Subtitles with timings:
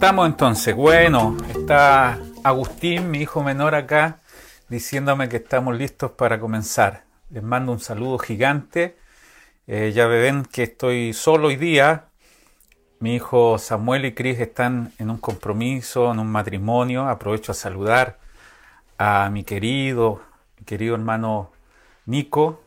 [0.00, 0.74] estamos entonces?
[0.74, 4.20] Bueno, está Agustín, mi hijo menor acá,
[4.70, 7.04] diciéndome que estamos listos para comenzar.
[7.28, 8.96] Les mando un saludo gigante.
[9.66, 12.06] Eh, ya ven que estoy solo hoy día.
[12.98, 17.06] Mi hijo Samuel y Cris están en un compromiso, en un matrimonio.
[17.06, 18.18] Aprovecho a saludar
[18.96, 20.22] a mi querido,
[20.64, 21.52] querido hermano
[22.06, 22.62] Nico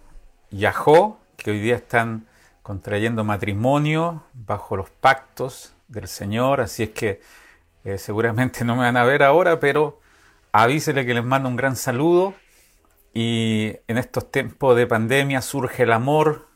[0.52, 2.28] y a Jo, que hoy día están
[2.62, 6.62] contrayendo matrimonio bajo los pactos del Señor.
[6.62, 7.22] Así es que
[7.86, 10.00] eh, seguramente no me van a ver ahora, pero
[10.52, 12.34] avísele que les mando un gran saludo.
[13.14, 16.48] Y en estos tiempos de pandemia surge el amor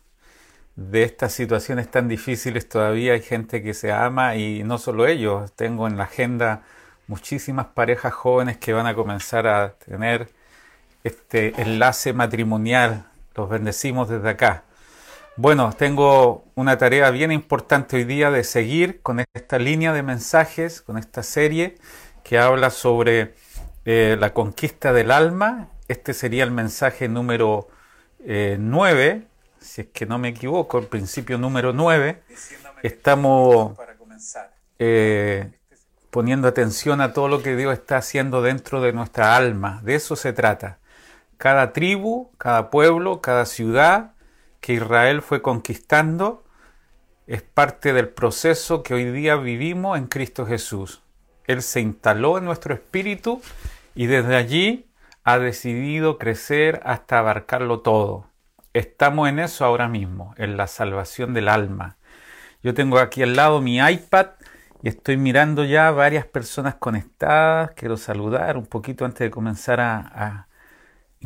[0.75, 2.67] de estas situaciones tan difíciles.
[2.67, 5.51] Todavía hay gente que se ama y no solo ellos.
[5.55, 6.63] Tengo en la agenda
[7.07, 10.29] muchísimas parejas jóvenes que van a comenzar a tener
[11.03, 13.05] este enlace matrimonial.
[13.35, 14.63] Los bendecimos desde acá.
[15.39, 20.81] Bueno, tengo una tarea bien importante hoy día de seguir con esta línea de mensajes,
[20.81, 21.75] con esta serie
[22.23, 23.35] que habla sobre
[23.85, 25.69] eh, la conquista del alma.
[25.87, 27.67] Este sería el mensaje número
[28.25, 29.27] 9, eh,
[29.59, 32.23] si es que no me equivoco, el principio número 9.
[32.81, 33.77] Estamos
[34.79, 35.51] eh,
[36.09, 39.81] poniendo atención a todo lo que Dios está haciendo dentro de nuestra alma.
[39.83, 40.79] De eso se trata.
[41.37, 44.13] Cada tribu, cada pueblo, cada ciudad,
[44.59, 46.43] que Israel fue conquistando
[47.27, 51.01] es parte del proceso que hoy día vivimos en Cristo Jesús.
[51.45, 53.41] Él se instaló en nuestro espíritu
[53.95, 54.87] y desde allí
[55.23, 58.27] ha decidido crecer hasta abarcarlo todo.
[58.73, 61.97] Estamos en eso ahora mismo, en la salvación del alma.
[62.63, 64.27] Yo tengo aquí al lado mi iPad
[64.83, 67.71] y estoy mirando ya varias personas conectadas.
[67.71, 70.47] Quiero saludar un poquito antes de comenzar a,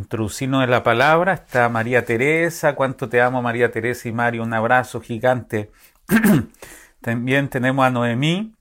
[0.02, 1.34] introducirnos en la palabra.
[1.34, 5.72] Está María Teresa, cuánto te amo María Teresa y Mario, un abrazo gigante.
[7.02, 8.56] También tenemos a Noemí,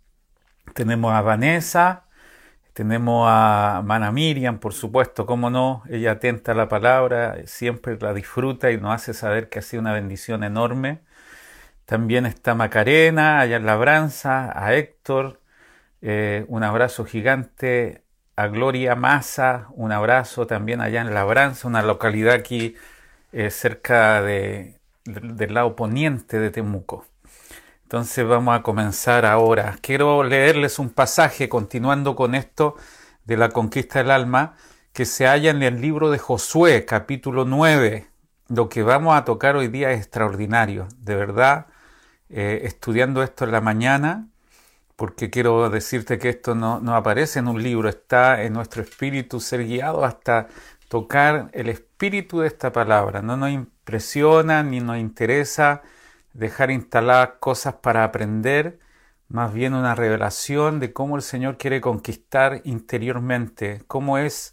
[0.75, 2.05] tenemos a Vanessa,
[2.75, 8.15] tenemos a Mana Miriam, por supuesto, cómo no, ella atenta a la palabra, siempre la
[8.15, 11.01] disfruta y nos hace saber que ha sido una bendición enorme.
[11.87, 15.41] También está Macarena, allá en Labranza, a Héctor,
[16.03, 18.05] eh, un abrazo gigante
[18.41, 22.75] a Gloria Massa, un abrazo también allá en Labranza, una localidad aquí
[23.33, 27.05] eh, cerca de, del lado poniente de Temuco.
[27.83, 29.77] Entonces vamos a comenzar ahora.
[29.83, 32.77] Quiero leerles un pasaje, continuando con esto
[33.27, 34.55] de la conquista del alma,
[34.95, 38.09] que se halla en el libro de Josué, capítulo 9.
[38.49, 40.89] Lo que vamos a tocar hoy día es extraordinario.
[40.97, 41.67] De verdad,
[42.31, 44.30] eh, estudiando esto en la mañana,
[45.01, 49.65] porque quiero decirte que esto no, aparece en un libro, está en nuestro espíritu ser
[49.67, 50.49] guiado hasta
[50.89, 53.23] tocar el espíritu de esta palabra.
[53.23, 55.81] No nos impresiona ni nos interesa
[56.35, 58.79] dejar instaladas cosas para aprender,
[59.29, 64.53] más bien una revelación de cómo el Señor quiere conquistar interiormente, cómo es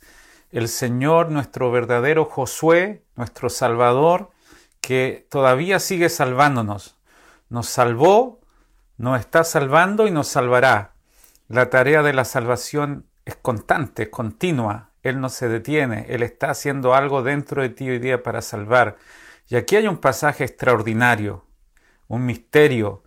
[0.52, 4.32] el Señor, nuestro verdadero Josué, nuestro Salvador,
[4.80, 6.96] que todavía sigue salvándonos.
[7.50, 8.40] Nos salvó
[8.98, 10.94] nos está salvando y nos salvará.
[11.48, 14.90] La tarea de la salvación es constante, es continua.
[15.04, 18.98] Él no se detiene, Él está haciendo algo dentro de ti hoy día para salvar.
[19.48, 21.46] Y aquí hay un pasaje extraordinario,
[22.08, 23.04] un misterio,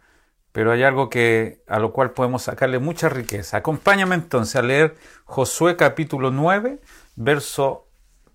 [0.53, 3.59] pero hay algo que a lo cual podemos sacarle mucha riqueza.
[3.59, 6.81] Acompáñame entonces a leer Josué capítulo 9,
[7.17, 7.89] verso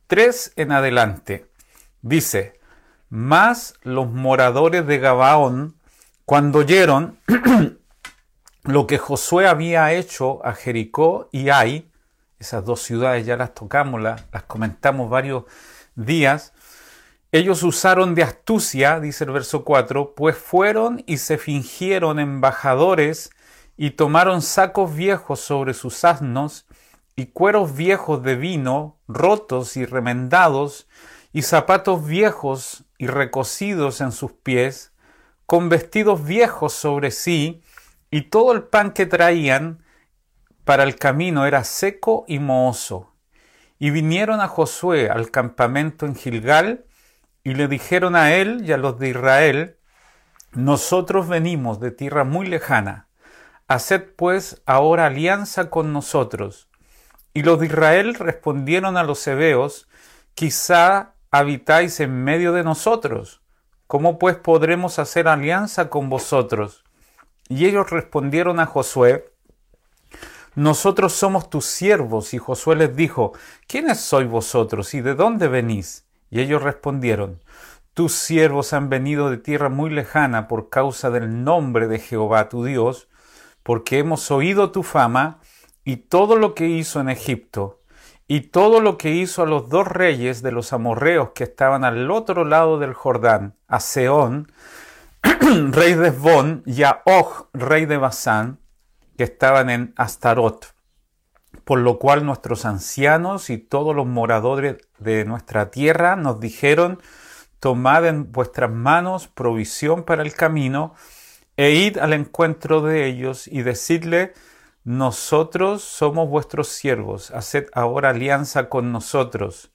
[0.07, 1.49] 3 en adelante.
[2.01, 2.59] Dice,
[3.09, 5.75] más los moradores de Gabaón
[6.25, 7.19] cuando oyeron
[8.63, 11.89] lo que Josué había hecho a Jericó y Ai,
[12.39, 15.43] esas dos ciudades ya las tocamos, las, comentamos varios
[15.95, 16.53] días,
[17.31, 23.29] ellos usaron de astucia, dice el verso 4, pues fueron y se fingieron embajadores
[23.77, 26.65] y tomaron sacos viejos sobre sus asnos
[27.15, 30.87] y cueros viejos de vino, rotos y remendados,
[31.33, 34.93] y zapatos viejos y recocidos en sus pies,
[35.45, 37.61] con vestidos viejos sobre sí,
[38.09, 39.83] y todo el pan que traían
[40.63, 43.13] para el camino era seco y mohoso.
[43.77, 46.85] Y vinieron a Josué al campamento en Gilgal,
[47.43, 49.77] y le dijeron a él y a los de Israel,
[50.53, 53.07] Nosotros venimos de tierra muy lejana,
[53.67, 56.69] haced pues ahora alianza con nosotros.
[57.33, 59.87] Y los de Israel respondieron a los hebeos,
[60.33, 63.44] Quizá habitáis en medio de nosotros
[63.87, 66.83] ¿Cómo pues podremos hacer alianza con vosotros?
[67.49, 69.31] Y ellos respondieron a Josué,
[70.55, 72.33] Nosotros somos tus siervos.
[72.33, 73.33] Y Josué les dijo,
[73.67, 76.05] ¿quiénes sois vosotros y de dónde venís?
[76.31, 77.41] Y ellos respondieron,
[77.93, 82.63] Tus siervos han venido de tierra muy lejana por causa del nombre de Jehová tu
[82.65, 83.07] Dios.
[83.63, 85.39] porque hemos oído tu fama
[85.83, 87.81] y todo lo que hizo en Egipto,
[88.27, 92.09] y todo lo que hizo a los dos reyes de los amorreos que estaban al
[92.09, 94.51] otro lado del Jordán, a Seón,
[95.21, 98.59] rey de Esbón, y a Og, rey de Basán,
[99.17, 100.73] que estaban en Astarot.
[101.63, 106.99] Por lo cual nuestros ancianos y todos los moradores de nuestra tierra nos dijeron,
[107.59, 110.95] tomad en vuestras manos provisión para el camino,
[111.57, 114.33] e id al encuentro de ellos y decidle,
[114.85, 119.71] nosotros somos vuestros siervos, haced ahora alianza con nosotros.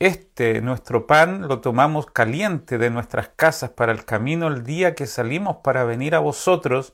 [0.00, 5.06] Este, nuestro pan, lo tomamos caliente de nuestras casas para el camino el día que
[5.06, 6.92] salimos para venir a vosotros,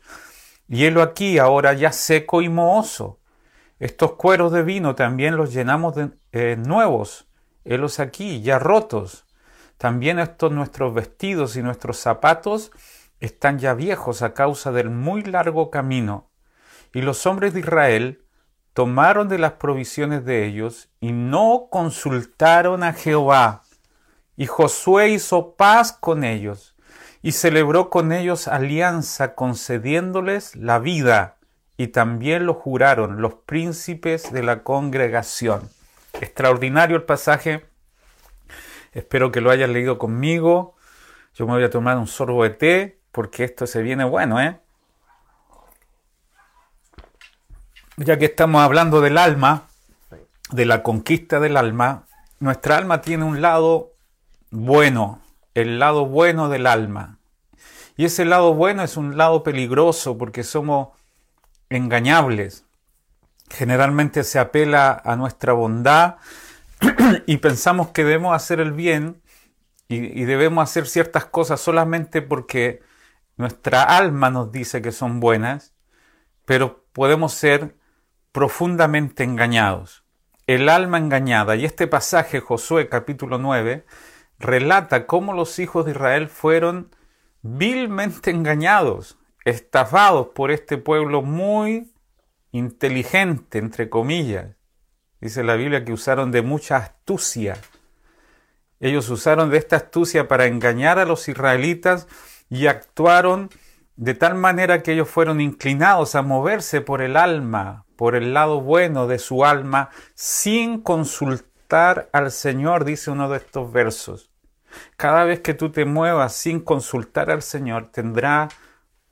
[0.69, 3.19] y helo aquí ahora ya seco y mohoso.
[3.79, 7.31] Estos cueros de vino también los llenamos de eh, nuevos,
[7.65, 9.25] helos aquí ya rotos.
[9.79, 12.73] También estos nuestros vestidos y nuestros zapatos
[13.21, 16.29] están ya viejos a causa del muy largo camino
[16.93, 18.23] y los hombres de Israel
[18.75, 23.63] tomaron de las provisiones de ellos y no consultaron a Jehová.
[24.37, 26.75] Y Josué hizo paz con ellos
[27.23, 31.37] y celebró con ellos alianza concediéndoles la vida
[31.77, 35.69] y también lo juraron los príncipes de la congregación.
[36.21, 37.67] Extraordinario el pasaje.
[38.93, 40.77] Espero que lo hayas leído conmigo.
[41.35, 44.61] Yo me voy a tomar un sorbo de té porque esto se viene bueno, ¿eh?
[48.05, 49.69] Ya que estamos hablando del alma,
[50.51, 52.05] de la conquista del alma,
[52.41, 53.93] nuestra alma tiene un lado
[54.51, 55.21] bueno,
[55.55, 57.19] el lado bueno del alma.
[57.97, 60.89] Y ese lado bueno es un lado peligroso porque somos
[61.71, 62.65] engañables.
[63.51, 66.17] Generalmente se apela a nuestra bondad
[67.27, 69.21] y pensamos que debemos hacer el bien
[69.89, 72.81] y, y, debemos hacer ciertas cosas solamente porque
[73.37, 75.75] nuestra alma nos dice que son buenas,
[76.47, 77.77] pero podemos ser
[78.33, 80.05] profundamente engañados.
[80.47, 81.55] El alma engañada.
[81.55, 83.85] Y este pasaje, Josué capítulo 9,
[84.39, 86.91] relata cómo los hijos de Israel fueron
[87.43, 91.93] vilmente engañados, estafados por este pueblo muy
[92.51, 94.57] inteligente, entre comillas.
[95.21, 97.57] Dice la Biblia que usaron de mucha astucia.
[98.81, 102.09] Ellos usaron de esta astucia para engañar a los israelitas
[102.51, 103.51] y actuaron
[103.97, 108.61] de tal manera que ellos fueron inclinados a moverse por el alma, por el lado
[108.61, 114.33] bueno de su alma, sin consultar al Señor, dice uno de estos versos.
[114.97, 118.49] Cada vez que tú te muevas sin consultar al Señor, tendrá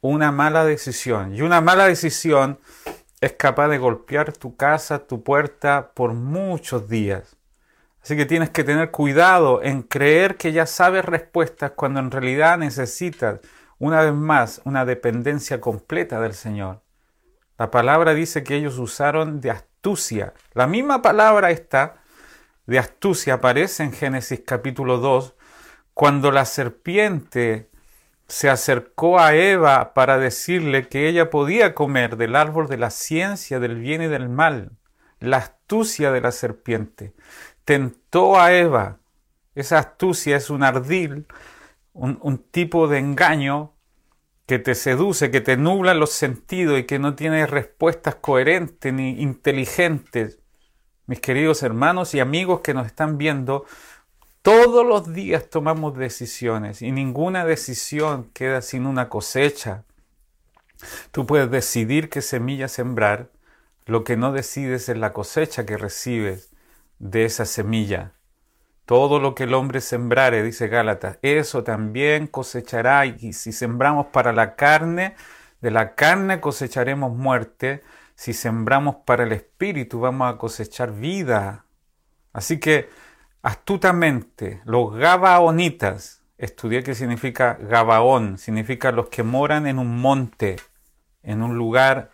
[0.01, 1.37] una mala decisión.
[1.37, 2.59] Y una mala decisión
[3.21, 7.37] es capaz de golpear tu casa, tu puerta por muchos días.
[8.03, 12.59] Así que tienes que tener cuidado en creer que ya sabes respuestas cuando en realidad
[12.59, 13.39] necesitas
[13.79, 16.83] una vez más, una dependencia completa del Señor.
[17.61, 20.33] La palabra dice que ellos usaron de astucia.
[20.55, 21.97] La misma palabra esta
[22.65, 25.35] de astucia aparece en Génesis capítulo 2,
[25.93, 27.69] cuando la serpiente
[28.29, 33.61] se acercó a Eva para decirle que ella podía comer del árbol de la ciencia
[33.61, 34.71] del bien y del mal.
[35.19, 37.13] La astucia de la serpiente
[37.67, 39.01] tentó a Eva.
[39.55, 41.27] Esa astucia es un ardil
[41.93, 43.75] un, tipo de engaño
[44.51, 49.23] que te seduce, que te nubla los sentidos y que no tiene respuestas coherentes ni
[49.23, 50.41] inteligentes.
[51.07, 53.65] Mis queridos hermanos y amigos que nos están viendo,
[54.43, 59.85] todos los días tomamos decisiones y ninguna decisión queda sin una cosecha.
[61.13, 63.31] Tú puedes decidir qué semilla sembrar,
[63.87, 66.51] lo que no decides es la cosecha que recibes
[66.99, 68.15] de esa semilla.
[68.91, 73.07] Todo lo que el hombre sembrare, dice Gálatas, eso también cosechará.
[73.07, 75.15] Y si sembramos para la carne,
[75.61, 77.85] de la carne cosecharemos muerte.
[78.17, 81.67] Si sembramos para el espíritu, vamos a cosechar vida.
[82.33, 82.89] Así que
[83.43, 90.57] astutamente, los gabaonitas, estudié qué significa gabaón, significa los que moran en un monte,
[91.23, 92.11] en un lugar,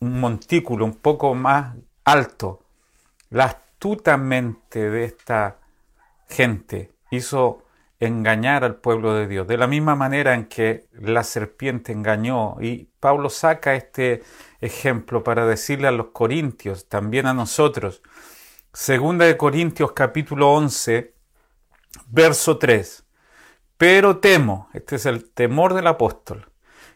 [0.00, 2.64] un montículo un poco más alto.
[3.30, 3.44] La
[3.76, 5.58] astutamente de esta
[6.28, 7.62] gente hizo
[7.98, 12.56] engañar al pueblo de Dios, de la misma manera en que la serpiente engañó.
[12.60, 14.22] Y Pablo saca este
[14.60, 18.02] ejemplo para decirle a los corintios, también a nosotros.
[18.72, 21.14] Segunda de Corintios capítulo 11,
[22.08, 23.04] verso 3.
[23.78, 26.50] Pero temo, este es el temor del apóstol,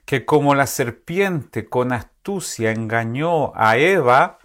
[0.04, 4.39] que como la serpiente con astucia engañó a Eva,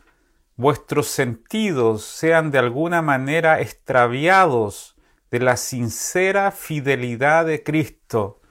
[0.57, 4.95] vuestros sentidos sean de alguna manera extraviados
[5.31, 8.41] de la sincera fidelidad de Cristo.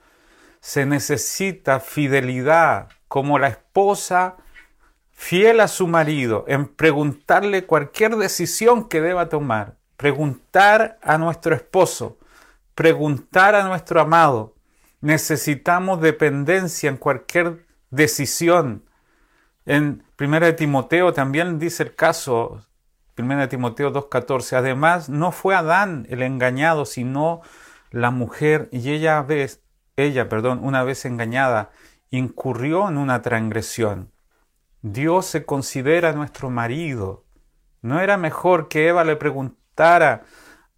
[0.59, 4.37] Se necesita fidelidad, como la esposa
[5.11, 12.17] fiel a su marido en preguntarle cualquier decisión que deba tomar, preguntar a nuestro esposo,
[12.75, 14.53] preguntar a nuestro amado.
[15.01, 18.83] Necesitamos dependencia en cualquier decisión.
[19.65, 22.65] En 1 Timoteo también dice el caso,
[23.17, 27.41] 1 Timoteo 2.14, además no fue Adán el engañado, sino
[27.89, 29.63] la mujer, y ella, vez,
[29.95, 31.71] ella perdón, una vez engañada,
[32.11, 34.11] incurrió en una transgresión.
[34.81, 37.25] Dios se considera nuestro marido.
[37.81, 40.25] ¿No era mejor que Eva le preguntara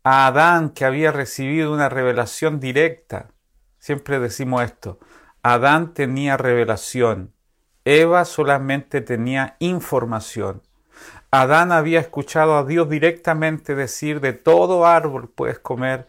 [0.03, 3.32] a Adán que había recibido una revelación directa?
[3.79, 5.00] Siempre decimos esto.
[5.44, 7.34] Adán tenía revelación.
[7.88, 10.62] Eva solamente tenía información.
[11.32, 16.06] Adán había escuchado a Dios directamente decir de todo árbol puedes comer,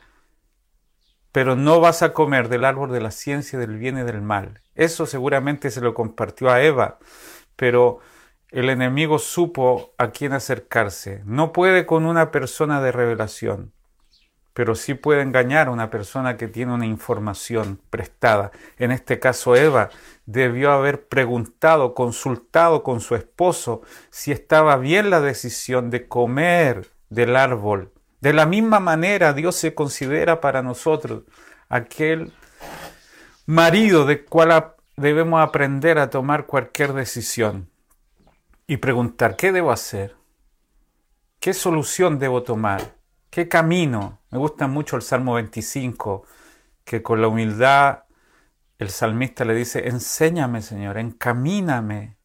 [1.31, 4.61] pero no vas a comer del árbol de la ciencia del bien y del mal.
[4.75, 6.99] Eso seguramente se lo compartió a Eva,
[7.55, 8.01] pero
[8.51, 11.23] el enemigo supo a quién acercarse.
[11.27, 13.73] No puede con una persona de revelación,
[14.59, 18.51] pero sí puede engañar a una persona que tiene una información prestada.
[18.77, 19.89] En este caso, Eva
[20.27, 27.37] debió haber preguntado, consultado con su esposo si estaba bien la decisión de comer del
[27.37, 27.93] árbol.
[28.21, 31.23] De la misma manera, Dios se considera para nosotros
[31.69, 32.33] aquel
[33.47, 37.71] marido de cual debemos aprender a tomar cualquier decisión
[38.67, 40.17] y preguntar, ¿qué debo hacer?
[41.39, 42.97] ¿Qué solución debo tomar?
[43.31, 44.18] ¿Qué camino?
[44.31, 46.25] Me gusta mucho el Salmo 25,
[46.85, 48.05] que con la humildad
[48.79, 52.19] el salmista le dice, enséñame Señor, encamíname,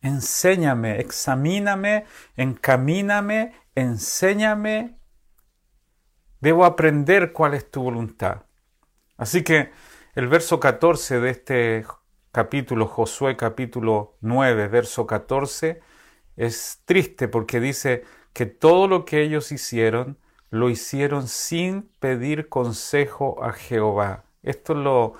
[0.00, 4.98] enséñame, examíname, encamíname, enséñame.
[6.40, 8.42] Debo aprender cuál es tu voluntad.
[9.16, 9.70] Así que
[10.14, 11.86] el verso 14 de este
[12.32, 15.80] capítulo, Josué capítulo 9, verso 14,
[16.36, 20.18] es triste porque dice que todo lo que ellos hicieron,
[20.52, 24.24] lo hicieron sin pedir consejo a Jehová.
[24.42, 25.14] Esto es lo,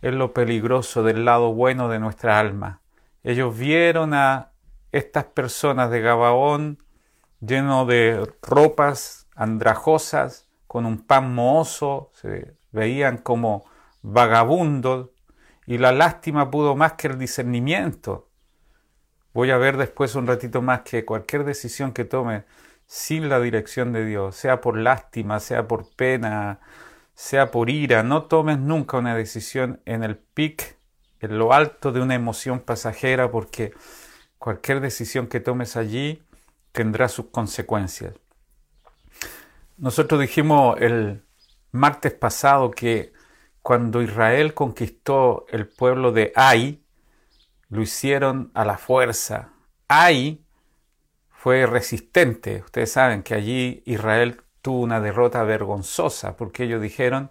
[0.00, 2.82] es lo peligroso del lado bueno de nuestra alma.
[3.24, 4.52] Ellos vieron a
[4.92, 6.78] estas personas de Gabaón
[7.40, 13.64] lleno de ropas andrajosas, con un pan mohoso, se veían como
[14.02, 15.10] vagabundos,
[15.66, 18.28] y la lástima pudo más que el discernimiento.
[19.34, 22.44] Voy a ver después un ratito más que cualquier decisión que tome
[22.86, 26.60] sin la dirección de Dios, sea por lástima, sea por pena,
[27.14, 30.76] sea por ira, no tomes nunca una decisión en el pic,
[31.20, 33.72] en lo alto de una emoción pasajera, porque
[34.38, 36.22] cualquier decisión que tomes allí
[36.72, 38.14] tendrá sus consecuencias.
[39.78, 41.22] Nosotros dijimos el
[41.72, 43.12] martes pasado que
[43.62, 46.82] cuando Israel conquistó el pueblo de Ai,
[47.68, 49.52] lo hicieron a la fuerza.
[49.88, 50.45] Ai
[51.46, 52.60] fue resistente.
[52.64, 57.30] Ustedes saben que allí Israel tuvo una derrota vergonzosa porque ellos dijeron,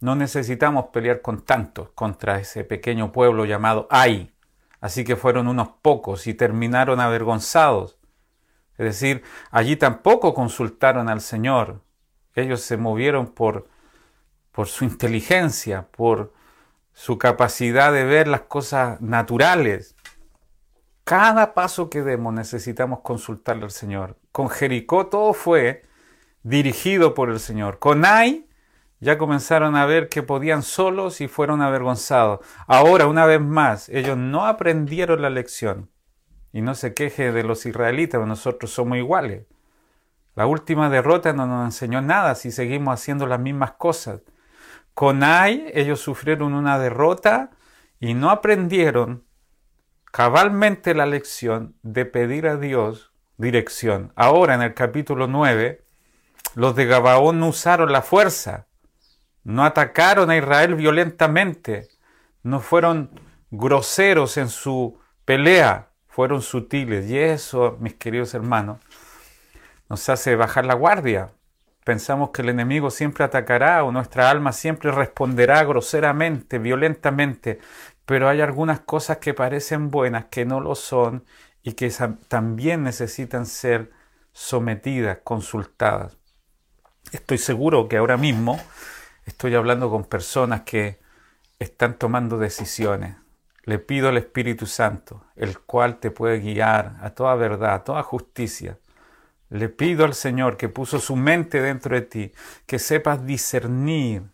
[0.00, 4.32] no necesitamos pelear con tantos contra ese pequeño pueblo llamado Ai.
[4.80, 7.98] Así que fueron unos pocos y terminaron avergonzados.
[8.78, 11.82] Es decir, allí tampoco consultaron al Señor.
[12.34, 13.68] Ellos se movieron por
[14.52, 16.32] por su inteligencia, por
[16.94, 19.96] su capacidad de ver las cosas naturales.
[21.04, 24.16] Cada paso que demos necesitamos consultarle al Señor.
[24.32, 25.82] Con Jericó todo fue
[26.42, 27.78] dirigido por el Señor.
[27.78, 28.46] Con Ai
[29.00, 32.40] ya comenzaron a ver que podían solos y fueron avergonzados.
[32.66, 35.90] Ahora, una vez más, ellos no aprendieron la lección.
[36.52, 39.46] Y no se queje de los israelitas, nosotros somos iguales.
[40.34, 44.20] La última derrota no nos enseñó nada si seguimos haciendo las mismas cosas.
[44.94, 47.50] Con Ai ellos sufrieron una derrota
[48.00, 49.24] y no aprendieron
[50.10, 54.12] cabalmente la lección de pedir a Dios dirección.
[54.16, 55.82] Ahora en el capítulo 9,
[56.54, 58.66] los de Gabaón no usaron la fuerza,
[59.44, 61.88] no atacaron a Israel violentamente,
[62.42, 63.10] no fueron
[63.50, 67.08] groseros en su pelea, fueron sutiles.
[67.08, 68.78] Y eso, mis queridos hermanos,
[69.88, 71.30] nos hace bajar la guardia.
[71.84, 77.58] Pensamos que el enemigo siempre atacará o nuestra alma siempre responderá groseramente, violentamente,
[78.10, 81.24] pero hay algunas cosas que parecen buenas que no lo son
[81.62, 81.94] y que
[82.26, 83.92] también necesitan ser
[84.32, 86.18] sometidas, consultadas.
[87.12, 88.60] Estoy seguro que ahora mismo
[89.26, 90.98] estoy hablando con personas que
[91.60, 93.14] están tomando decisiones.
[93.62, 98.02] Le pido al Espíritu Santo, el cual te puede guiar a toda verdad, a toda
[98.02, 98.80] justicia,
[99.50, 102.32] le pido al Señor que puso su mente dentro de ti,
[102.66, 104.24] que sepas discernir,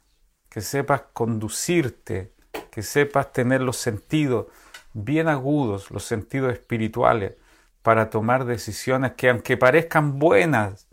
[0.49, 2.36] que sepas conducirte,
[2.77, 4.49] que sepas tener los sentidos
[4.93, 7.33] bien agudos, los sentidos espirituales,
[7.81, 10.87] para tomar decisiones que aunque parezcan buenas,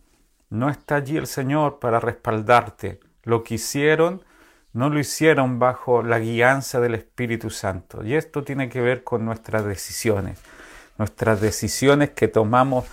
[0.50, 3.02] no está allí el Señor para respaldarte.
[3.24, 4.24] Lo que hicieron,
[4.72, 8.02] no lo hicieron bajo la guianza del Espíritu Santo.
[8.02, 10.40] Y esto tiene que ver con nuestras decisiones,
[10.98, 12.86] nuestras decisiones que tomamos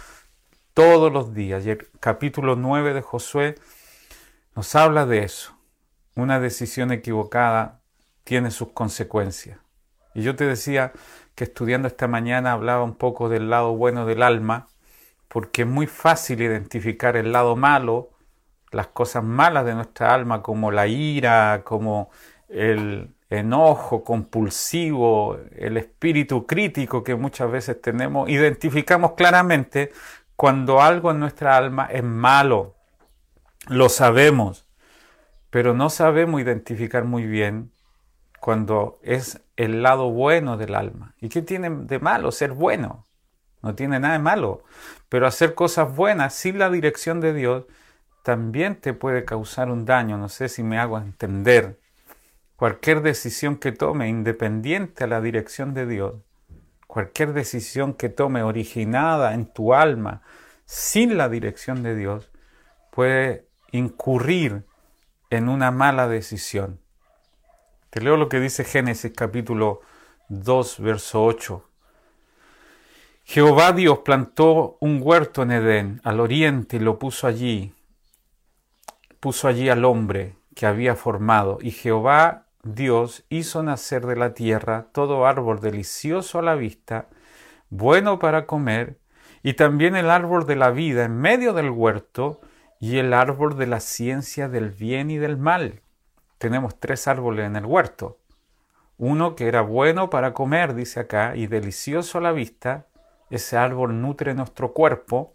[0.75, 1.65] todos los días.
[1.65, 3.55] Y el capítulo 9 de Josué
[4.57, 5.57] nos habla de eso.
[6.17, 7.80] Una decisión equivocada
[8.31, 9.59] tiene sus consecuencias.
[10.15, 10.93] Y yo te decía
[11.35, 14.69] que estudiando esta mañana hablaba un poco del lado bueno del alma,
[15.27, 18.11] porque es muy fácil identificar el lado malo,
[18.71, 22.11] las cosas malas de nuestra alma, como la ira, como
[22.49, 29.91] el enojo compulsivo, el espíritu crítico que muchas veces tenemos, identificamos claramente
[30.37, 32.77] cuando algo en nuestra alma es malo.
[33.67, 34.69] Lo sabemos,
[35.51, 37.73] pero no sabemos identificar muy bien
[38.41, 41.15] cuando es el lado bueno del alma.
[41.21, 43.07] ¿Y qué tiene de malo ser bueno?
[43.63, 44.65] No tiene nada de malo.
[45.09, 47.67] Pero hacer cosas buenas sin la dirección de Dios
[48.23, 50.17] también te puede causar un daño.
[50.17, 51.79] No sé si me hago entender.
[52.57, 56.15] Cualquier decisión que tome independiente a la dirección de Dios,
[56.87, 60.23] cualquier decisión que tome originada en tu alma
[60.65, 62.31] sin la dirección de Dios,
[62.91, 64.65] puede incurrir
[65.31, 66.81] en una mala decisión.
[67.91, 69.81] Te leo lo que dice Génesis capítulo
[70.29, 71.69] 2, verso 8.
[73.25, 77.75] Jehová Dios plantó un huerto en Edén, al oriente, y lo puso allí.
[79.19, 84.87] Puso allí al hombre que había formado, y Jehová Dios hizo nacer de la tierra
[84.93, 87.09] todo árbol delicioso a la vista,
[87.71, 89.01] bueno para comer,
[89.43, 92.41] y también el árbol de la vida en medio del huerto,
[92.79, 95.83] y el árbol de la ciencia del bien y del mal
[96.41, 98.17] tenemos tres árboles en el huerto.
[98.97, 102.87] Uno que era bueno para comer, dice acá, y delicioso a la vista.
[103.29, 105.35] Ese árbol nutre nuestro cuerpo.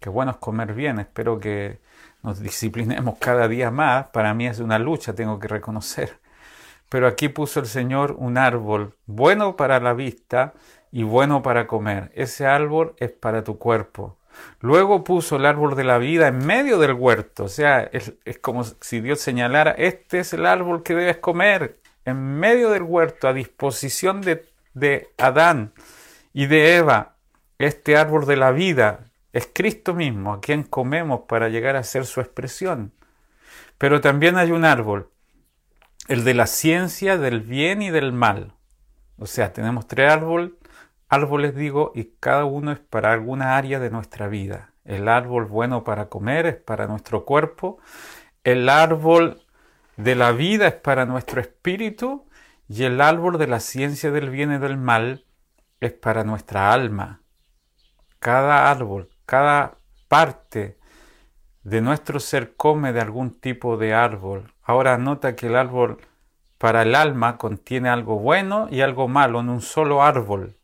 [0.00, 0.98] Qué bueno es comer bien.
[1.00, 1.80] Espero que
[2.22, 4.08] nos disciplinemos cada día más.
[4.08, 6.18] Para mí es una lucha, tengo que reconocer.
[6.88, 10.54] Pero aquí puso el Señor un árbol bueno para la vista
[10.90, 12.10] y bueno para comer.
[12.14, 14.16] Ese árbol es para tu cuerpo.
[14.60, 17.44] Luego puso el árbol de la vida en medio del huerto.
[17.44, 21.80] O sea, es, como si Dios señalara, este es el árbol que debes comer.
[22.04, 25.72] En medio del huerto, a disposición de, Adán
[26.32, 27.16] y de Eva,
[27.58, 32.06] este árbol de la vida es Cristo mismo, a quien comemos para llegar a ser
[32.06, 32.92] su expresión.
[33.78, 35.10] Pero también hay un árbol,
[36.08, 38.54] el de la ciencia del bien y del mal.
[39.18, 40.52] O sea, tenemos tres árboles
[41.08, 44.72] árboles digo, y cada uno es para alguna área de nuestra vida.
[44.84, 47.78] El árbol bueno para comer es para nuestro cuerpo,
[48.44, 49.42] el árbol
[49.96, 52.26] de la vida es para nuestro espíritu
[52.68, 55.24] y el árbol de la ciencia del bien y del mal
[55.80, 57.22] es para nuestra alma.
[58.20, 60.78] Cada árbol, cada parte
[61.64, 64.52] de nuestro ser come de algún tipo de árbol.
[64.62, 65.98] Ahora nota que el árbol
[66.58, 70.56] para el alma contiene algo bueno y algo malo en un solo árbol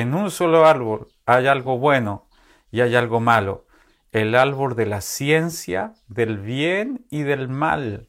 [0.00, 2.26] en un solo árbol hay algo bueno
[2.72, 3.64] y hay algo malo.
[4.10, 8.08] El árbol de la ciencia, del bien y del mal.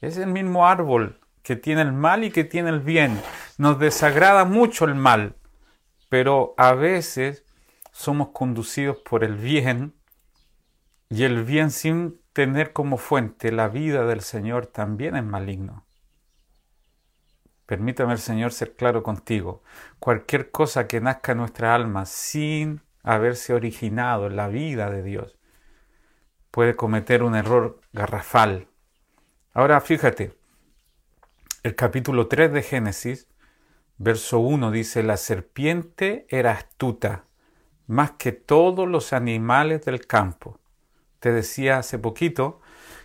[0.00, 3.20] Es el mismo árbol que tiene el mal y que tiene el bien.
[3.58, 5.36] Nos desagrada mucho el mal,
[6.08, 7.44] pero a veces
[7.92, 9.92] somos conducidos por el bien
[11.10, 15.84] y el bien sin tener como fuente la vida del Señor también es maligno.
[17.68, 19.62] Permítame el Señor ser claro contigo.
[19.98, 25.36] Cualquier cosa que nazca en nuestra alma sin haberse originado en la vida de Dios
[26.50, 28.68] puede cometer un error garrafal.
[29.52, 30.32] Ahora fíjate,
[31.62, 33.28] el capítulo 3 de Génesis,
[33.98, 37.26] verso 1 dice, la serpiente era astuta
[37.86, 40.58] más que todos los animales del campo.
[41.20, 42.62] Te decía hace poquito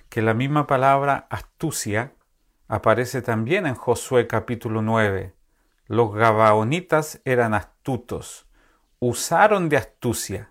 [0.08, 2.14] que la misma palabra astucia
[2.68, 5.34] aparece también en Josué capítulo 9.
[5.88, 8.48] Los gabaonitas eran astutos,
[9.00, 10.50] usaron de astucia.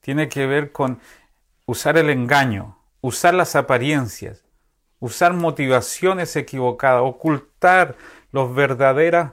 [0.00, 1.00] Tiene que ver con
[1.66, 4.44] usar el engaño, usar las apariencias,
[4.98, 7.96] usar motivaciones equivocadas, ocultar
[8.30, 9.32] los verdaderos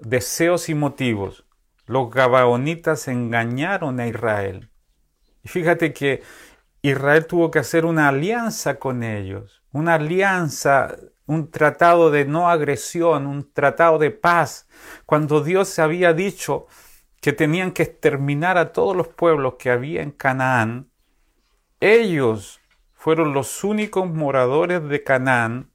[0.00, 1.44] deseos y motivos.
[1.86, 4.70] Los gabaonitas engañaron a Israel.
[5.42, 6.22] Y fíjate que
[6.82, 13.26] Israel tuvo que hacer una alianza con ellos, una alianza un tratado de no agresión,
[13.26, 14.68] un tratado de paz,
[15.04, 16.66] cuando Dios había dicho
[17.20, 20.88] que tenían que exterminar a todos los pueblos que había en Canaán,
[21.80, 22.60] ellos
[22.94, 25.70] fueron los únicos moradores de Canaán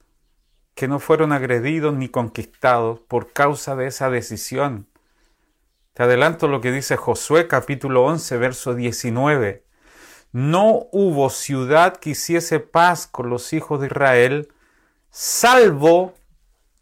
[0.75, 4.87] que no fueron agredidos ni conquistados por causa de esa decisión.
[5.93, 9.65] Te adelanto lo que dice Josué capítulo 11, verso 19.
[10.31, 14.53] No hubo ciudad que hiciese paz con los hijos de Israel,
[15.11, 16.13] salvo,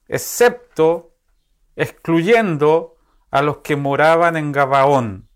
[0.08, 1.16] excepto,
[1.76, 2.96] excluyendo
[3.32, 5.28] a los que moraban en Gabaón.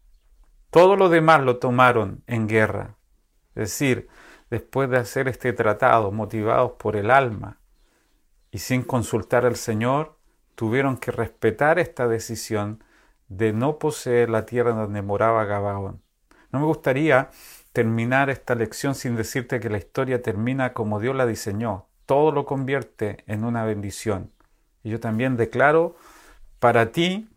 [0.69, 2.95] Todo lo demás lo tomaron en guerra.
[3.55, 4.07] Es decir,
[4.49, 7.59] después de hacer este tratado, motivados por el alma
[8.51, 10.17] y sin consultar al Señor,
[10.55, 12.83] tuvieron que respetar esta decisión
[13.27, 16.01] de no poseer la tierra donde moraba Gabaón.
[16.51, 17.31] No me gustaría
[17.71, 21.87] terminar esta lección sin decirte que la historia termina como Dios la diseñó.
[22.05, 24.31] Todo lo convierte en una bendición.
[24.83, 25.95] Y yo también declaro
[26.59, 27.29] para ti,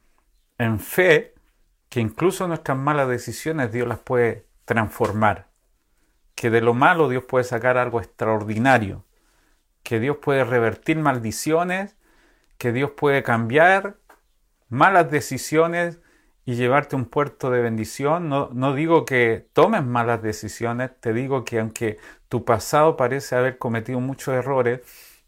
[0.59, 1.35] en fe,
[1.88, 5.48] que incluso nuestras malas decisiones Dios las puede transformar,
[6.35, 9.05] que de lo malo Dios puede sacar algo extraordinario,
[9.83, 11.96] que Dios puede revertir maldiciones,
[12.59, 13.96] que Dios puede cambiar
[14.68, 16.00] malas decisiones
[16.46, 18.28] y llevarte a un puerto de bendición.
[18.30, 23.59] No, no digo que tomes malas decisiones, te digo que aunque tu pasado parece haber
[23.59, 24.80] cometido muchos errores,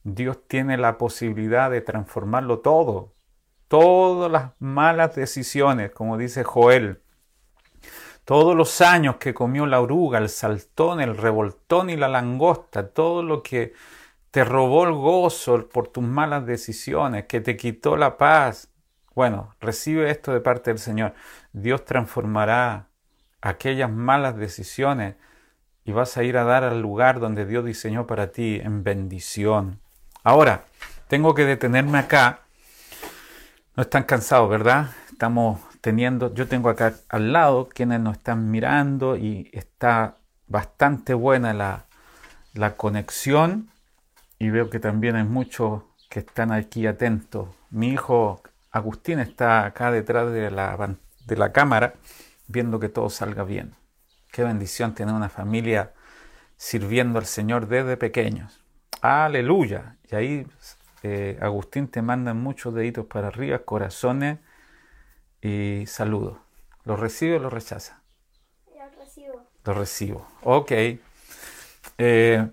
[0.05, 3.13] Dios tiene la posibilidad de transformarlo todo,
[3.67, 7.03] todas las malas decisiones, como dice Joel,
[8.25, 13.23] todos los años que comió la oruga, el saltón, el revoltón y la langosta, todo
[13.23, 13.73] lo que
[14.31, 18.68] te robó el gozo por tus malas decisiones, que te quitó la paz.
[19.19, 21.13] Bueno, recibe esto de parte del Señor.
[21.53, 22.87] Dios transformará
[23.41, 25.17] aquellas malas decisiones
[25.85, 29.81] y vas a ir a dar al lugar donde Dios diseñó para ti en bendición.
[30.23, 30.67] Ahora,
[31.09, 32.43] tengo que detenerme acá
[33.75, 34.91] no están cansados, ¿verdad?
[35.11, 41.53] Estamos teniendo, yo tengo acá al lado quienes nos están mirando y está bastante buena
[41.53, 41.87] la,
[42.55, 43.69] la conexión
[44.39, 47.49] y veo que también hay muchos que están aquí atentos.
[47.71, 51.95] Mi hijo Agustín está acá detrás de la, de la cámara
[52.47, 53.75] viendo que todo salga bien.
[54.33, 55.93] Qué bendición tener una familia
[56.57, 58.61] sirviendo al Señor desde pequeños.
[59.01, 59.97] Aleluya.
[60.11, 60.47] Y ahí
[61.03, 64.39] eh, Agustín te manda muchos deditos para arriba, corazones
[65.41, 66.39] y saludos.
[66.85, 68.03] ¿Los recibe o los rechaza?
[68.77, 69.43] Los recibo.
[69.65, 70.29] Los recibo.
[70.43, 70.73] Ok.
[71.99, 72.49] Eh,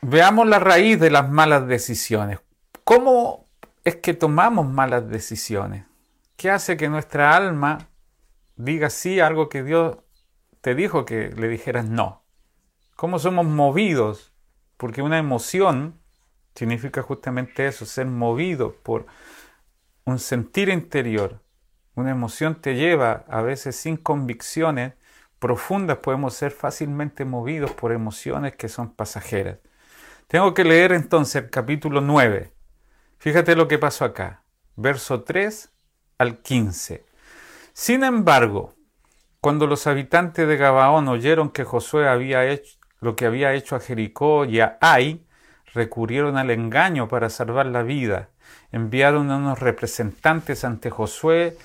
[0.00, 2.40] veamos la raíz de las malas decisiones.
[2.84, 3.39] ¿Cómo
[3.84, 5.84] es que tomamos malas decisiones?
[6.36, 7.88] ¿Qué hace que nuestra alma
[8.56, 9.98] diga sí a algo que Dios
[10.60, 12.22] te dijo que le dijeras no?
[12.96, 14.32] ¿Cómo somos movidos?
[14.76, 15.98] Porque una emoción
[16.54, 19.06] significa justamente eso, ser movido por
[20.04, 21.40] un sentir interior.
[21.94, 24.94] Una emoción te lleva, a veces sin convicciones
[25.38, 29.58] profundas, podemos ser fácilmente movidos por emociones que son pasajeras.
[30.28, 32.52] Tengo que leer entonces el capítulo 9.
[33.20, 34.44] Fíjate lo que pasó acá,
[34.76, 35.70] verso 3
[36.16, 37.04] al 15.
[37.74, 38.74] Sin embargo,
[39.42, 43.80] cuando los habitantes de Gabaón oyeron que Josué había hecho lo que había hecho a
[43.80, 45.26] Jericó y a Ai,
[45.74, 48.30] recurrieron al engaño para salvar la vida.
[48.72, 51.58] Enviaron a unos representantes ante Josué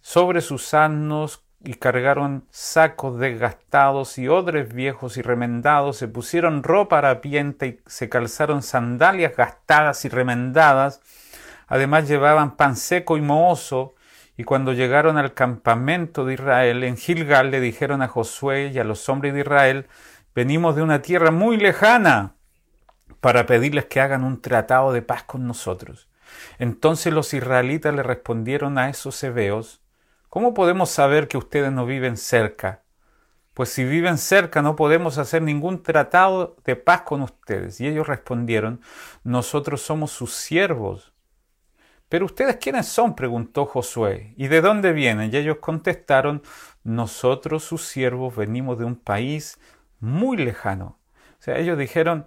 [0.00, 6.98] sobre sus asnos y cargaron sacos desgastados y odres viejos y remendados, se pusieron ropa
[6.98, 11.00] harapienta y se calzaron sandalias gastadas y remendadas,
[11.66, 13.94] además llevaban pan seco y mohoso,
[14.36, 18.84] y cuando llegaron al campamento de Israel en Gilgal le dijeron a Josué y a
[18.84, 19.86] los hombres de Israel,
[20.34, 22.34] venimos de una tierra muy lejana,
[23.20, 26.08] para pedirles que hagan un tratado de paz con nosotros.
[26.58, 29.80] Entonces los israelitas le respondieron a esos hebeos,
[30.30, 32.82] ¿cómo podemos saber que ustedes no viven cerca?
[33.52, 37.78] Pues si viven cerca no podemos hacer ningún tratado de paz con ustedes.
[37.80, 38.80] Y ellos respondieron,
[39.22, 41.12] nosotros somos sus siervos.
[42.08, 43.14] Pero ustedes quiénes son?
[43.14, 44.34] preguntó Josué.
[44.36, 45.30] ¿Y de dónde vienen?
[45.32, 46.42] Y ellos contestaron,
[46.82, 49.60] nosotros sus siervos venimos de un país
[50.00, 50.98] muy lejano.
[51.38, 52.26] O sea, ellos dijeron,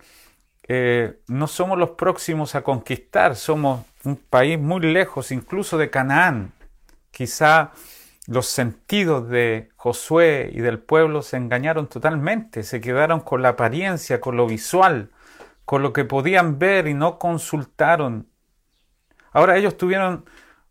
[0.68, 6.54] eh, no somos los próximos a conquistar, somos un país muy lejos incluso de Canaán.
[7.14, 7.74] Quizá
[8.26, 14.20] los sentidos de Josué y del pueblo se engañaron totalmente, se quedaron con la apariencia,
[14.20, 15.12] con lo visual,
[15.64, 18.28] con lo que podían ver y no consultaron.
[19.32, 20.26] Ahora ellos tuvieron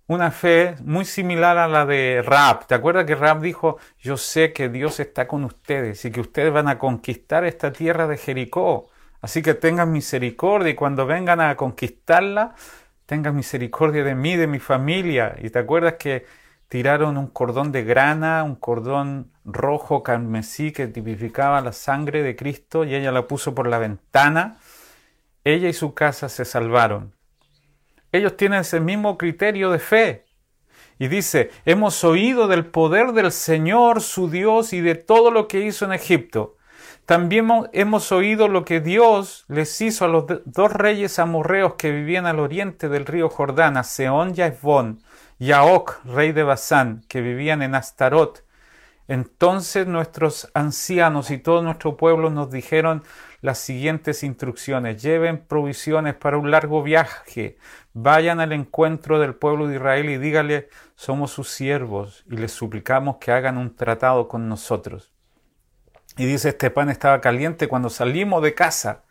[0.08, 2.66] una fe muy similar a la de Rab.
[2.66, 6.52] ¿Te acuerdas que Rab dijo, yo sé que Dios está con ustedes y que ustedes
[6.52, 8.88] van a conquistar esta tierra de Jericó?
[9.20, 12.56] Así que tengan misericordia y cuando vengan a conquistarla,
[13.12, 15.36] tengan misericordia de mí, de mi familia.
[15.42, 16.24] Y te acuerdas que
[16.68, 22.84] tiraron un cordón de grana, un cordón rojo carmesí que tipificaba la sangre de Cristo
[22.86, 24.56] y ella la puso por la ventana
[25.44, 27.14] ella y su casa se salvaron.
[28.12, 30.24] Ellos tienen ese mismo criterio de fe.
[30.98, 35.60] Y dice, hemos oído del poder del Señor, su Dios, y de todo lo que
[35.60, 36.56] hizo en Egipto.
[37.06, 42.26] También hemos oído lo que Dios les hizo a los dos reyes amorreos que vivían
[42.26, 45.02] al oriente del río Jordán, a Seón y a Esbón,
[45.38, 48.44] y a Oc, rey de Basán, que vivían en Astarot.
[49.08, 53.02] Entonces nuestros ancianos y todo nuestro pueblo nos dijeron
[53.40, 55.02] las siguientes instrucciones.
[55.02, 57.58] Lleven provisiones para un largo viaje.
[57.92, 63.16] Vayan al encuentro del pueblo de Israel y dígale, somos sus siervos y les suplicamos
[63.16, 65.12] que hagan un tratado con nosotros.
[66.16, 69.02] Y dice, este pan estaba caliente cuando salimos de casa.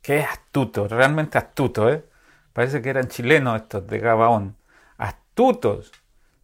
[0.00, 2.04] Qué astuto, realmente astuto, ¿eh?
[2.52, 4.56] Parece que eran chilenos estos de Gabaón.
[4.96, 5.92] Astutos.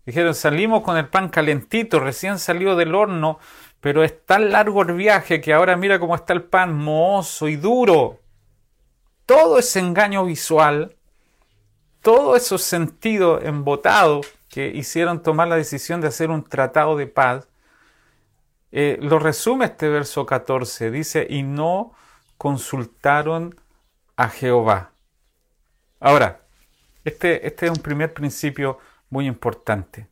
[0.05, 3.39] Dijeron, salimos con el pan calentito, recién salió del horno,
[3.81, 7.57] pero es tan largo el viaje que ahora mira cómo está el pan mohoso y
[7.57, 8.19] duro.
[9.27, 10.97] Todo ese engaño visual,
[12.01, 17.49] todos esos sentidos embotados que hicieron tomar la decisión de hacer un tratado de paz,
[18.73, 20.91] eh, lo resume este verso 14.
[20.91, 21.93] Dice, y no
[22.39, 23.55] consultaron
[24.17, 24.91] a Jehová.
[26.01, 26.41] Ahora,
[27.05, 28.79] este, este es un primer principio
[29.11, 30.09] muy importante.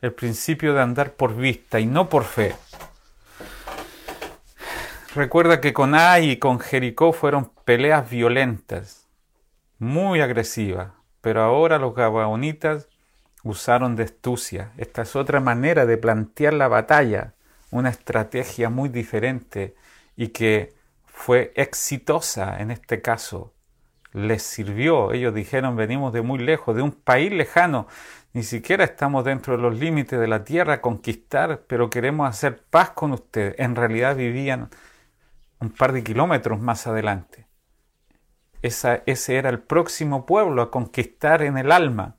[0.00, 2.54] El principio de andar por vista y no por fe.
[5.14, 9.08] Recuerda que con Ai y con Jericó fueron peleas violentas,
[9.78, 12.88] muy agresivas, pero ahora los gabaonitas
[13.42, 14.72] usaron de astucia.
[14.76, 17.34] Esta es otra manera de plantear la batalla
[17.70, 19.74] una estrategia muy diferente
[20.16, 20.74] y que
[21.06, 23.54] fue exitosa en este caso.
[24.12, 25.12] Les sirvió.
[25.12, 27.88] Ellos dijeron, venimos de muy lejos, de un país lejano.
[28.32, 32.62] Ni siquiera estamos dentro de los límites de la tierra a conquistar, pero queremos hacer
[32.70, 33.54] paz con ustedes.
[33.58, 34.70] En realidad vivían
[35.60, 37.46] un par de kilómetros más adelante.
[38.62, 42.16] Ese era el próximo pueblo a conquistar en el alma.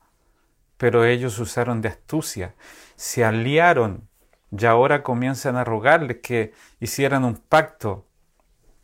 [0.78, 2.56] Pero ellos usaron de astucia,
[2.96, 4.09] se aliaron
[4.52, 8.06] y ahora comienzan a rogarles que hicieran un pacto.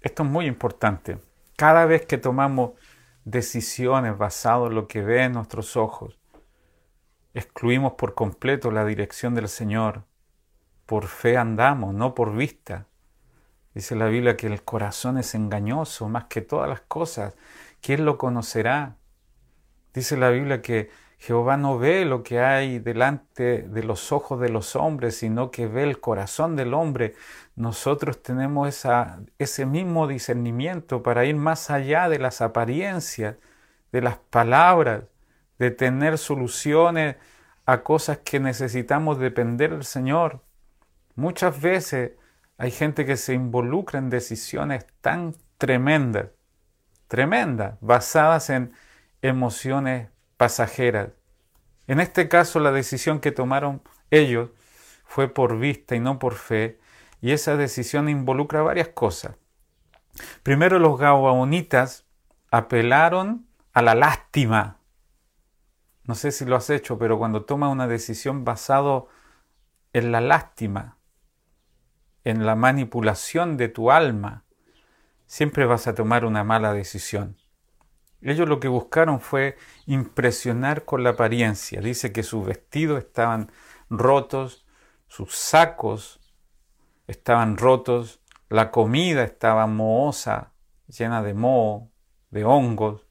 [0.02, 1.20] Esto es muy importante.
[1.56, 2.72] Cada vez que tomamos
[3.24, 6.20] decisiones basadas en lo que ven nuestros ojos,
[7.34, 10.04] excluimos por completo la dirección del Señor.
[10.86, 12.88] Por fe andamos, no por vista.
[13.74, 17.36] Dice la Biblia que el corazón es engañoso más que todas las cosas.
[17.82, 18.96] ¿Quién lo conocerá?
[19.94, 24.50] Dice la Biblia que Jehová no ve lo que hay delante de los ojos de
[24.50, 27.16] los hombres, sino que ve el corazón del hombre.
[27.56, 28.86] Nosotros tenemos
[29.38, 33.38] ese mismo discernimiento para ir más allá de las apariencias,
[33.92, 35.04] de las palabras,
[35.58, 37.16] de tener soluciones
[37.66, 40.42] a cosas que necesitamos depender del Señor.
[41.16, 42.12] Muchas veces
[42.58, 46.28] hay gente que se involucra en decisiones tan tremendas,
[47.08, 48.74] tremendas, basadas en
[49.22, 51.10] emociones pasajeras.
[51.88, 54.50] En este caso, la decisión que tomaron ellos
[55.06, 56.80] fue por vista y no por fe,
[57.22, 59.36] y esa decisión involucra varias cosas.
[60.44, 62.06] Primero, los gabaonitas
[62.52, 64.80] apelaron a la lástima.
[66.04, 69.10] No sé si lo has hecho, pero cuando tomas una decisión basado
[69.94, 70.98] en la lástima,
[72.24, 74.44] en la manipulación de tu alma,
[75.26, 77.38] siempre vas a tomar una mala decisión.
[78.26, 81.80] Ellos lo que buscaron fue impresionar con la apariencia.
[81.80, 83.52] Dice que sus vestidos estaban
[83.88, 84.66] rotos,
[85.08, 86.20] sus sacos
[87.06, 90.54] estaban rotos, la comida estaba mohosa,
[90.88, 91.92] llena de moho,
[92.32, 93.06] de hongos,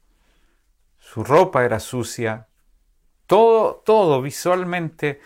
[0.99, 2.49] su ropa era sucia,
[3.29, 5.21] todo, todo visualmente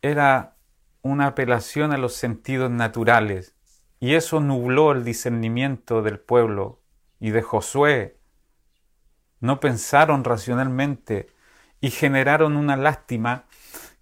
[0.00, 0.56] era
[1.02, 3.54] una apelación a los sentidos naturales.
[4.00, 6.80] Y eso nubló el discernimiento del pueblo
[7.20, 8.23] y de Josué
[9.44, 11.28] no pensaron racionalmente
[11.82, 13.44] y generaron una lástima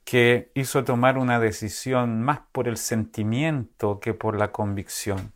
[0.05, 5.33] que hizo tomar una decisión más por el sentimiento que por la convicción.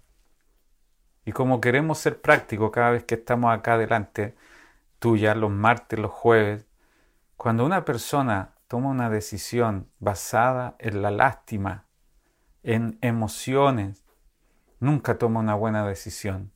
[1.25, 4.37] Y como queremos ser prácticos cada vez que estamos acá delante
[5.01, 6.69] tuya, los martes, los jueves,
[7.37, 11.87] cuando una persona toma una decisión basada en la lástima,
[12.63, 14.05] en emociones,
[14.79, 16.53] nunca toma una buena decisión.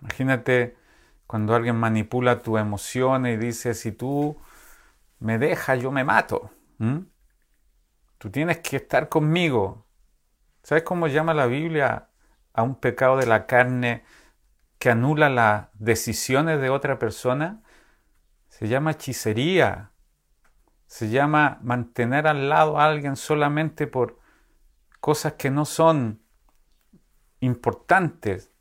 [0.00, 0.80] Imagínate
[1.26, 4.36] cuando alguien manipula tus emociones y dice, si tú
[5.18, 6.50] me dejas, yo me mato.
[8.18, 9.86] Tú tienes que estar conmigo.
[10.62, 12.10] ¿Sabes cómo llama la Biblia
[12.52, 14.04] a un pecado de la carne
[14.78, 17.62] que anula las decisiones de otra persona?
[18.48, 19.90] Se llama hechicería.
[20.86, 24.18] Se llama mantener al lado a alguien solamente por
[25.00, 26.22] cosas que no son
[27.40, 28.51] importantes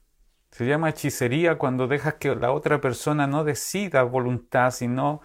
[0.51, 5.21] Se llama hechicería cuando dejas que la otra persona no decida voluntad, sino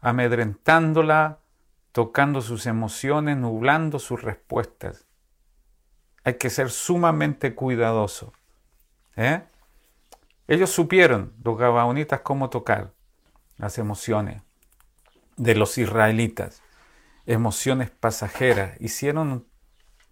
[0.00, 1.38] amedrentándola,
[1.92, 5.06] tocando sus emociones, nublando sus respuestas.
[6.24, 8.32] Hay que ser sumamente cuidadoso.
[9.16, 9.44] ¿eh?
[10.48, 12.92] Ellos supieron, los gabaonitas, cómo tocar
[13.56, 14.42] las emociones
[15.36, 16.62] de los israelitas,
[17.26, 18.80] emociones pasajeras.
[18.80, 19.46] Hicieron un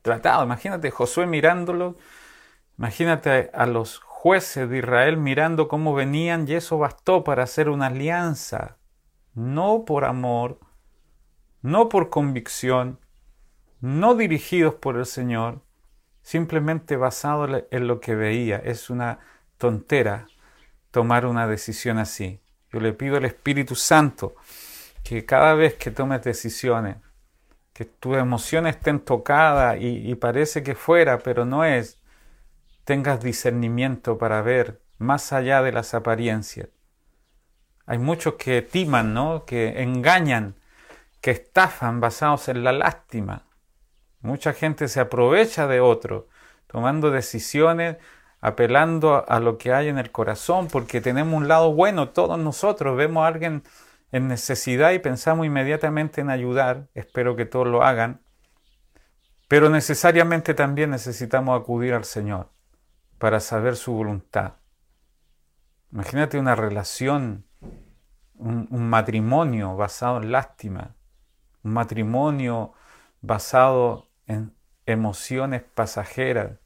[0.03, 0.45] tratado.
[0.45, 1.97] Imagínate Josué mirándolo,
[2.79, 7.89] imagínate a los jueces de Israel mirando cómo venían y eso bastó para hacer una
[7.89, 8.77] alianza,
[9.35, 10.61] no por amor,
[11.61, 13.01] no por convicción,
[13.81, 15.61] no dirigidos por el Señor,
[16.23, 18.59] simplemente basado en lo que veía.
[18.59, 19.19] Es una
[19.59, 20.29] tontera
[20.93, 22.39] tomar una decisión así.
[22.71, 24.37] Yo le pido al Espíritu Santo
[25.03, 26.99] que cada vez que tomes decisiones,
[27.73, 32.02] que tus emociones estén tocadas y, y parece que fuera, pero no es,
[32.85, 36.69] tengas discernimiento para ver más allá de las apariencias.
[37.87, 39.45] Hay muchos que timan, ¿no?
[39.45, 40.55] que engañan,
[41.21, 43.45] que estafan basados en la lástima.
[44.21, 46.29] Mucha gente se aprovecha de otro,
[46.69, 47.97] tomando decisiones,
[48.41, 52.97] apelando a lo que hay en el corazón, porque tenemos un lado bueno todos nosotros.
[52.97, 53.63] Vemos a alguien
[54.13, 56.89] en necesidad y pensamos inmediatamente en ayudar.
[56.95, 58.21] Espero que todos lo hagan.
[59.49, 62.49] Pero necesariamente también necesitamos acudir al Señor
[63.23, 64.55] para saber su voluntad.
[65.93, 67.45] Imagínate una relación,
[68.35, 70.97] un, matrimonio basado en lástima,
[71.63, 72.73] un matrimonio
[73.21, 74.53] basado en
[74.87, 76.59] emociones pasajeras.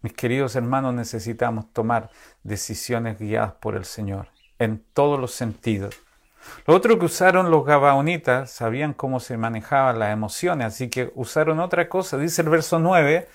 [0.00, 2.08] Mis queridos hermanos, necesitamos tomar
[2.42, 5.94] decisiones guiadas por el Señor en todos los sentidos.
[6.66, 11.60] Lo otro que usaron los gabaonitas, sabían cómo se manejaban las emociones, así que usaron
[11.60, 12.16] otra cosa.
[12.16, 13.28] Dice el verso 9,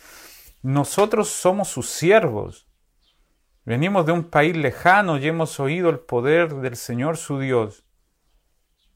[0.63, 2.67] nosotros somos sus siervos.
[3.65, 7.86] Venimos de un país lejano y hemos oído el poder del Señor su Dios.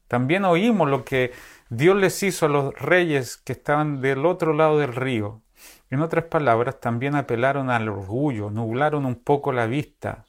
[0.08, 1.32] También oímos lo que
[1.68, 5.42] Dios les hizo a los reyes que estaban del otro lado del río.
[5.90, 10.24] En otras palabras, también apelaron al orgullo, nublaron un poco la vista.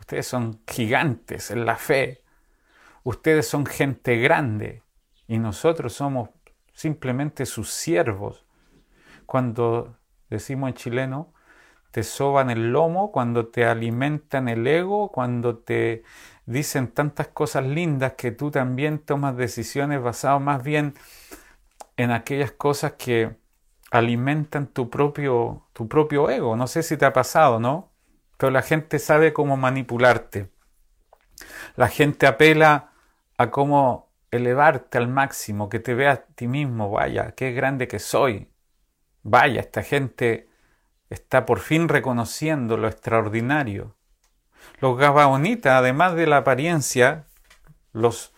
[0.00, 2.24] Ustedes son gigantes en la fe.
[3.04, 4.82] Ustedes son gente grande
[5.28, 6.30] y nosotros somos
[6.72, 8.44] simplemente sus siervos.
[9.24, 9.99] Cuando
[10.30, 11.32] decimos en chileno,
[11.90, 16.04] te soban el lomo, cuando te alimentan el ego, cuando te
[16.46, 20.94] dicen tantas cosas lindas que tú también tomas decisiones basadas más bien
[21.96, 23.36] en aquellas cosas que
[23.90, 26.56] alimentan tu propio, tu propio ego.
[26.56, 27.90] No sé si te ha pasado, ¿no?
[28.36, 30.50] Pero la gente sabe cómo manipularte.
[31.76, 32.92] La gente apela
[33.36, 37.98] a cómo elevarte al máximo, que te veas a ti mismo, vaya, qué grande que
[37.98, 38.48] soy,
[39.22, 40.48] Vaya, esta gente
[41.10, 43.94] está por fin reconociendo lo extraordinario.
[44.80, 47.26] Los gabaonitas, además de la apariencia,
[47.92, 48.32] los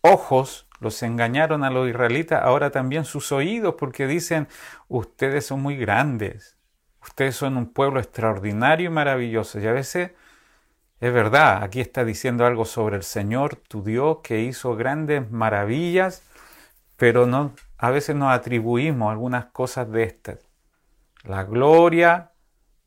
[0.00, 4.46] ojos los engañaron a los israelitas, ahora también sus oídos, porque dicen,
[4.86, 6.56] ustedes son muy grandes,
[7.02, 9.58] ustedes son un pueblo extraordinario y maravilloso.
[9.58, 10.12] Y a veces
[11.00, 16.22] es verdad, aquí está diciendo algo sobre el Señor, tu Dios, que hizo grandes maravillas,
[16.98, 20.40] pero no a veces nos atribuimos algunas cosas de estas.
[21.22, 22.32] La gloria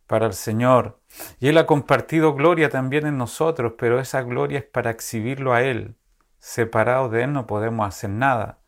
[0.05, 0.99] para el Señor.
[1.39, 5.61] Y Él ha compartido gloria también en nosotros, pero esa gloria es para exhibirlo a
[5.61, 5.95] Él.
[6.39, 8.59] Separados de Él no podemos hacer nada.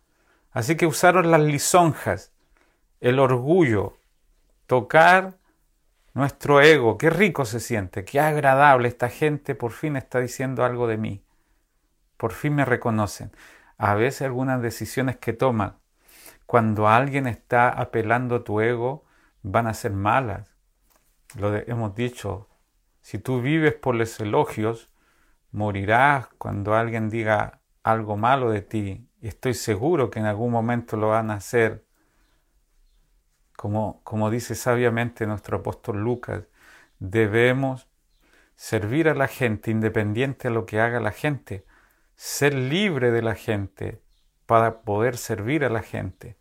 [0.51, 2.31] Así que usaron las lisonjas,
[3.01, 3.97] el orgullo,
[4.65, 5.39] tocar
[6.13, 6.97] nuestro ego.
[6.97, 8.87] Qué rico se siente, qué agradable.
[8.87, 11.25] Esta gente por fin está diciendo algo de mí.
[12.15, 13.31] Por fin me reconocen.
[13.77, 15.77] A veces algunas decisiones que toman
[16.45, 19.05] cuando alguien está apelando a tu ego,
[19.41, 20.55] van a ser malas.
[21.35, 22.47] Lo hemos dicho,
[23.01, 24.91] si tú vives por los elogios,
[25.51, 29.09] morirás cuando alguien diga algo malo de ti.
[29.21, 31.85] Estoy seguro que en algún momento lo van a hacer.
[33.57, 36.43] Como, como dice sabiamente nuestro apóstol Lucas,
[36.99, 37.87] debemos
[38.55, 41.65] servir a la gente independiente de lo que haga la gente,
[42.15, 44.01] ser libre de la gente,
[44.45, 46.37] para poder servir a la gente.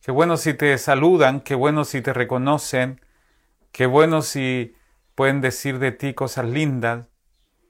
[0.00, 3.00] Qué bueno si te saludan, qué bueno si te reconocen,
[3.72, 4.74] qué bueno si
[5.14, 7.06] pueden decir de ti cosas lindas,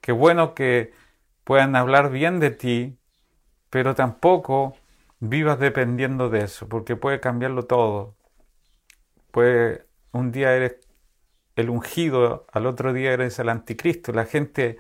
[0.01, 0.93] qué bueno que
[1.45, 2.99] puedan hablar bien de ti,
[3.71, 4.77] pero tampoco
[5.21, 8.17] vivas dependiendo de eso, porque puede cambiarlo todo.
[9.31, 10.77] Puede, un día eres
[11.57, 14.13] el ungido, al otro día eres el anticristo.
[14.13, 14.79] La gente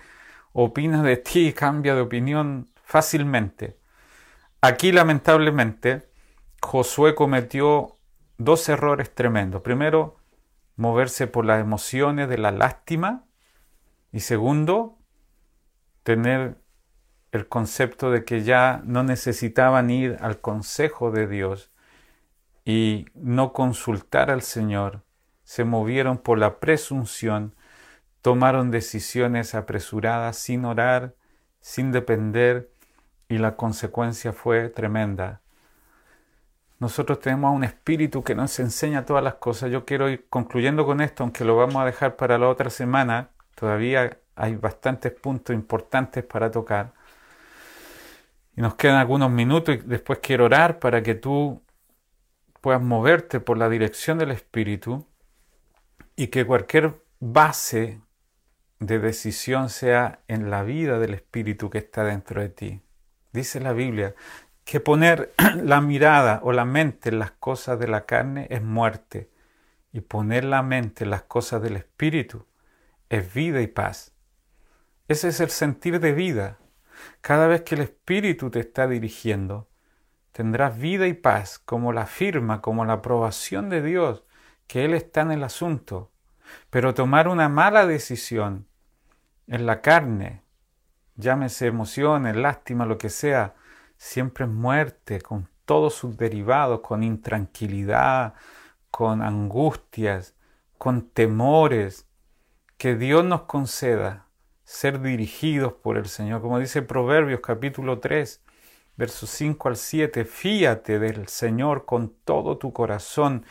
[0.59, 3.78] opina de ti y cambia de opinión fácilmente.
[4.62, 6.09] Aquí lamentablemente
[6.62, 7.98] Josué cometió
[8.38, 9.61] dos errores tremendos.
[9.61, 10.16] Primero,
[10.76, 13.26] moverse por las emociones de la lástima.
[14.12, 14.98] Y segundo,
[16.02, 16.57] tener
[17.32, 21.70] el concepto de que ya no necesitaban ir al consejo de Dios
[22.64, 25.02] y no consultar al Señor.
[25.44, 27.54] Se movieron por la presunción,
[28.26, 31.14] tomaron decisiones apresuradas sin orar,
[31.60, 32.72] sin depender,
[33.28, 35.42] y la consecuencia fue tremenda.
[36.80, 39.70] Nosotros tenemos un espíritu que nos enseña todas las cosas.
[39.70, 43.30] Yo quiero ir concluyendo con esto, aunque lo vamos a dejar para la otra semana.
[43.54, 46.94] Todavía hay bastantes puntos importantes para tocar.
[48.56, 51.62] Y nos quedan algunos minutos y después quiero orar para que tú
[52.60, 55.06] puedas moverte por la dirección del Espíritu
[56.16, 58.00] y que cualquier base
[58.78, 62.82] de decisión sea en la vida del Espíritu que está dentro de ti.
[63.32, 64.14] Dice la Biblia
[64.64, 69.30] que poner la mirada o la mente en las cosas de la carne es muerte
[69.92, 72.46] y poner la mente en las cosas del Espíritu
[73.08, 74.12] es vida y paz.
[75.08, 76.58] Ese es el sentir de vida.
[77.20, 79.68] Cada vez que el Espíritu te está dirigiendo,
[80.32, 84.24] tendrás vida y paz como la firma, como la aprobación de Dios,
[84.66, 86.10] que Él está en el asunto.
[86.70, 88.66] Pero tomar una mala decisión
[89.47, 90.42] en la carne,
[91.16, 93.55] llámese emociones, lástima, lo que sea,
[93.97, 98.34] siempre es muerte, con todos sus derivados, con intranquilidad,
[98.90, 100.34] con angustias,
[100.78, 102.07] con temores,
[102.76, 104.26] que Dios nos conceda
[104.64, 106.42] ser dirigidos por el Señor.
[106.42, 108.42] Como dice Proverbios capítulo 3,
[108.97, 113.44] versos 5 al 7, fíate del Señor con todo tu corazón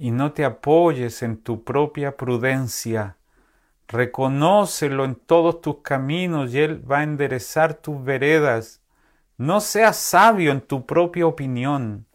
[0.00, 3.18] y no te apoyes en tu propia prudencia.
[3.86, 8.82] Reconócelo en todos tus caminos y Él va a enderezar tus veredas.
[9.36, 12.06] No seas sabio en tu propia opinión.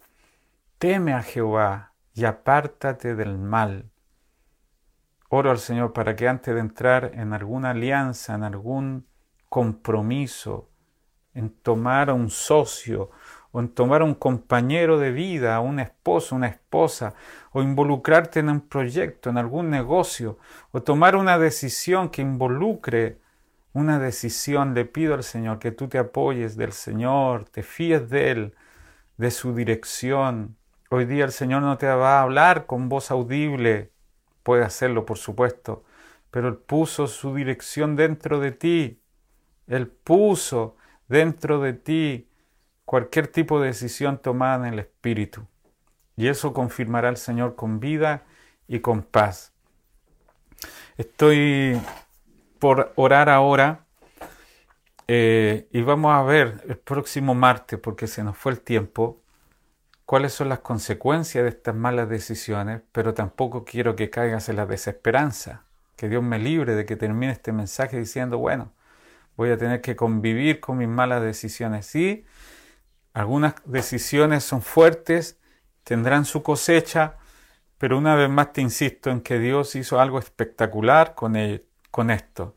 [0.79, 3.91] Teme a Jehová y apártate del mal.
[5.29, 9.05] Oro al Señor para que antes de entrar en alguna alianza, en algún
[9.47, 10.71] compromiso,
[11.35, 13.11] en tomar a un socio
[13.55, 17.13] o en tomar un compañero de vida, un esposo, una esposa,
[17.53, 20.37] o involucrarte en un proyecto, en algún negocio,
[20.73, 23.17] o tomar una decisión que involucre
[23.71, 28.31] una decisión, le pido al Señor que tú te apoyes del Señor, te fíes de
[28.31, 28.55] Él,
[29.15, 30.57] de su dirección.
[30.89, 33.89] Hoy día el Señor no te va a hablar con voz audible,
[34.43, 35.85] puede hacerlo por supuesto,
[36.29, 38.99] pero Él puso su dirección dentro de ti.
[39.65, 40.75] Él puso
[41.07, 42.27] dentro de ti
[42.85, 45.45] cualquier tipo de decisión tomada en el Espíritu.
[46.15, 48.23] Y eso confirmará el Señor con vida
[48.67, 49.51] y con paz.
[50.97, 51.79] Estoy
[52.59, 53.85] por orar ahora
[55.07, 59.21] eh, y vamos a ver el próximo martes, porque se nos fue el tiempo,
[60.05, 64.65] cuáles son las consecuencias de estas malas decisiones, pero tampoco quiero que caigas en la
[64.65, 65.63] desesperanza.
[65.95, 68.71] Que Dios me libre de que termine este mensaje diciendo, bueno,
[69.37, 71.85] voy a tener que convivir con mis malas decisiones.
[71.85, 72.25] Sí,
[73.15, 75.39] algunas decisiones son fuertes,
[75.85, 77.15] tendrán su cosecha,
[77.77, 81.37] pero una vez más te insisto en que Dios hizo algo espectacular con,
[81.91, 82.55] con esto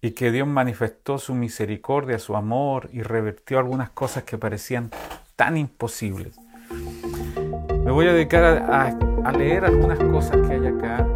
[0.00, 4.90] y que Dios manifestó su misericordia, su amor y revertió algunas cosas que parecían
[5.36, 6.36] tan imposibles.
[7.84, 11.06] Me voy a dedicar a, a leer algunas cosas que hay acá